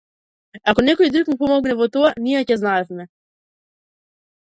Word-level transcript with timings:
Ако 0.73 0.85
некој 0.87 1.11
друг 1.17 1.29
му 1.33 1.37
помогне 1.43 1.77
во 1.83 1.91
тоа, 1.99 2.11
ние 2.27 2.43
ќе 2.49 2.61
знаеме. 2.65 3.11